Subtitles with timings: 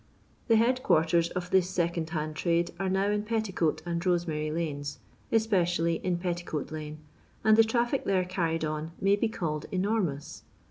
[0.47, 4.97] The head qnarters of this second hand trade are now in Petticoat and Rosemary Unes,
[5.31, 6.97] espe cially in Petticoat lane,
[7.43, 10.41] and the traffic there carried on may be called enormous.